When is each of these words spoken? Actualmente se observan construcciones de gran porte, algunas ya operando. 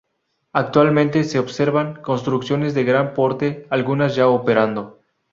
Actualmente 0.53 1.23
se 1.23 1.37
observan 1.37 2.01
construcciones 2.01 2.73
de 2.73 2.83
gran 2.83 3.13
porte, 3.13 3.67
algunas 3.69 4.15
ya 4.15 4.27
operando. 4.29 4.97